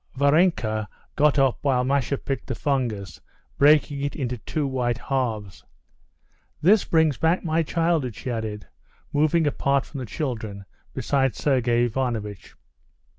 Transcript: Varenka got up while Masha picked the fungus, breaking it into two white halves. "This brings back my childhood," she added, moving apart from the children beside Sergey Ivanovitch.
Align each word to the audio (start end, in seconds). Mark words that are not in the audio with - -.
Varenka 0.15 0.89
got 1.15 1.37
up 1.37 1.59
while 1.61 1.83
Masha 1.83 2.17
picked 2.17 2.47
the 2.47 2.55
fungus, 2.55 3.21
breaking 3.59 4.01
it 4.01 4.15
into 4.15 4.39
two 4.39 4.65
white 4.65 4.97
halves. 4.97 5.63
"This 6.59 6.83
brings 6.83 7.19
back 7.19 7.43
my 7.43 7.61
childhood," 7.61 8.15
she 8.15 8.31
added, 8.31 8.65
moving 9.13 9.45
apart 9.45 9.85
from 9.85 9.99
the 9.99 10.07
children 10.07 10.65
beside 10.95 11.35
Sergey 11.35 11.85
Ivanovitch. 11.85 12.55